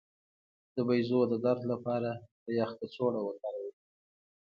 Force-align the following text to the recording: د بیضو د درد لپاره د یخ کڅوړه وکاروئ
د 0.75 0.77
بیضو 0.87 1.19
د 1.31 1.33
درد 1.45 1.61
لپاره 1.71 2.11
د 2.45 2.47
یخ 2.59 2.69
کڅوړه 2.79 3.21
وکاروئ 3.23 3.71